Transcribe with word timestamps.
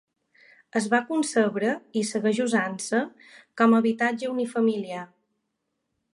Es 0.79 0.85
va 0.93 1.01
concebre 1.09 1.73
i 2.01 2.03
segueix 2.13 2.39
usant-se 2.47 3.03
com 3.63 3.77
a 3.79 3.83
habitatge 3.83 4.35
unifamiliar. 4.35 5.07